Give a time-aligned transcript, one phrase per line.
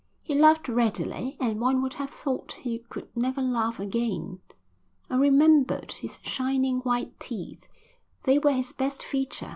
[0.23, 4.39] He laughed readily, and one would have thought he could never laugh again.
[5.11, 7.67] I remembered his shining, white teeth;
[8.23, 9.49] they were his best feature.